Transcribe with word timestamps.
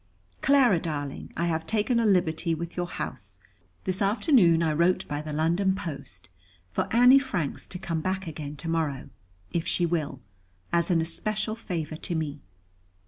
"Clara, 0.41 0.79
darling, 0.79 1.31
I 1.37 1.45
have 1.45 1.67
taken 1.67 1.99
a 1.99 2.07
liberty 2.07 2.55
with 2.55 2.75
your 2.75 2.87
house. 2.87 3.39
This 3.83 4.01
afternoon, 4.01 4.63
I 4.63 4.73
wrote 4.73 5.07
by 5.07 5.21
the 5.21 5.31
London 5.31 5.75
post, 5.75 6.27
for 6.71 6.87
Annie 6.91 7.19
Franks 7.19 7.67
to 7.67 7.77
come 7.77 8.01
back 8.01 8.25
again 8.25 8.55
to 8.55 8.67
morrow, 8.67 9.11
if 9.51 9.67
she 9.67 9.85
will, 9.85 10.19
as 10.73 10.89
an 10.89 11.01
especial 11.01 11.53
favour 11.53 11.97
to 11.97 12.15
me." 12.15 12.41